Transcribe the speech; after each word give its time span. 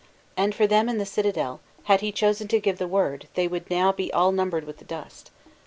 And 0.35 0.55
for 0.55 0.65
them 0.65 0.89
in 0.89 0.97
the 0.97 1.05
citadel, 1.05 1.59
had 1.83 2.01
he 2.01 2.11
chosen 2.11 2.47
to 2.47 2.59
give 2.59 2.79
the 2.79 2.87
word, 2.87 3.27
they 3.35 3.47
would 3.47 3.69
now 3.69 3.91
be 3.91 4.11
all 4.11 4.31
numbered 4.31 4.63
with 4.63 4.77
the 4.79 4.83
dust! 4.85 5.29